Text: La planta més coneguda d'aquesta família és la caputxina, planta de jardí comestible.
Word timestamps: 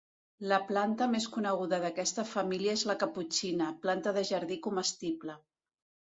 La 0.51 0.57
planta 0.69 1.07
més 1.11 1.27
coneguda 1.35 1.79
d'aquesta 1.83 2.25
família 2.31 2.73
és 2.79 2.87
la 2.93 2.97
caputxina, 3.05 3.69
planta 3.85 4.17
de 4.19 4.27
jardí 4.33 4.61
comestible. 4.71 5.39